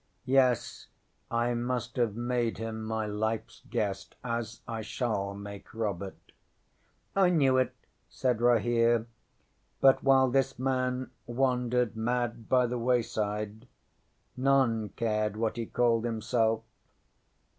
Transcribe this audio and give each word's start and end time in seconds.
Yes. 0.25 0.87
I 1.29 1.53
must 1.53 1.95
have 1.97 2.15
made 2.15 2.57
him 2.57 2.83
my 2.83 3.05
lifeŌĆÖs 3.07 3.69
guest 3.69 4.15
as 4.23 4.61
I 4.67 4.81
shall 4.81 5.35
make 5.35 5.71
Robert.ŌĆØ 5.75 7.23
ŌĆśŌĆ£I 7.23 7.35
knew 7.35 7.57
it, 7.59 7.67
ŌĆØ 7.77 8.05
said 8.09 8.39
Rahere. 8.41 9.05
ŌĆ£But 9.83 10.01
while 10.01 10.31
this 10.31 10.57
man 10.57 11.11
wandered 11.27 11.95
mad 11.95 12.49
by 12.49 12.65
the 12.65 12.79
wayside, 12.79 13.67
none 14.35 14.89
cared 14.89 15.37
what 15.37 15.55
he 15.57 15.67
called 15.67 16.03
himself. 16.05 16.63